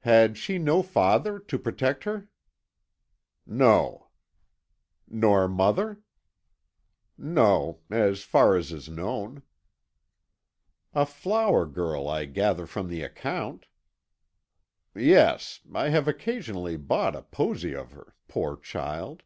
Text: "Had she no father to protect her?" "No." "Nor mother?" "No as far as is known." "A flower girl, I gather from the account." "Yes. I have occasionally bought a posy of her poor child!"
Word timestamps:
"Had 0.00 0.36
she 0.36 0.58
no 0.58 0.82
father 0.82 1.38
to 1.38 1.58
protect 1.60 2.02
her?" 2.02 2.26
"No." 3.46 4.08
"Nor 5.08 5.46
mother?" 5.46 6.00
"No 7.16 7.78
as 7.88 8.24
far 8.24 8.56
as 8.56 8.72
is 8.72 8.88
known." 8.88 9.44
"A 10.92 11.06
flower 11.06 11.66
girl, 11.66 12.08
I 12.08 12.24
gather 12.24 12.66
from 12.66 12.88
the 12.88 13.02
account." 13.04 13.66
"Yes. 14.92 15.60
I 15.72 15.90
have 15.90 16.08
occasionally 16.08 16.76
bought 16.76 17.14
a 17.14 17.22
posy 17.22 17.76
of 17.76 17.92
her 17.92 18.16
poor 18.26 18.56
child!" 18.56 19.22